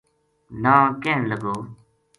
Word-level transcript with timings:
نا 0.61 0.75
کہن 1.01 1.21
لگو 1.29 1.55